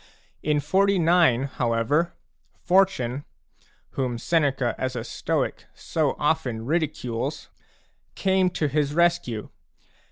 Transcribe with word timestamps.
In 0.41 0.59
49, 0.59 1.43
however, 1.43 2.13
Fortune, 2.59 3.23
whom 3.91 4.17
Seneca 4.17 4.73
as 4.75 4.95
a 4.95 5.03
Stoic 5.03 5.65
so 5.75 6.15
often 6.17 6.65
ridicules, 6.65 7.49
came 8.15 8.49
to 8.49 8.67
his 8.67 8.95
rescue. 8.95 9.49